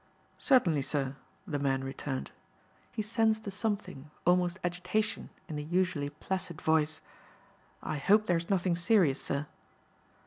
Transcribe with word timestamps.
"Certainly, 0.39 0.81
sir," 0.81 1.15
the 1.45 1.59
man 1.59 1.83
returned. 1.83 2.31
He 2.91 3.03
sensed 3.03 3.45
a 3.45 3.51
something, 3.51 4.09
almost 4.25 4.57
agitation 4.63 5.29
in 5.47 5.57
the 5.57 5.63
usually 5.63 6.09
placid 6.09 6.59
voice. 6.59 7.01
"I 7.83 7.97
hope 7.99 8.25
there's 8.25 8.49
nothing 8.49 8.75
serious, 8.75 9.21
sir." 9.21 9.45